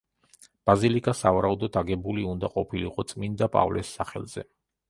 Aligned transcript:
ბაზილიკა 0.69 1.13
სავარაუდოდ 1.19 1.77
აგებული 1.83 2.25
უნდა 2.31 2.51
ყოფილიყო 2.57 3.09
წმინდა 3.13 3.53
პავლეს 3.59 3.97
სახელზე. 4.01 4.49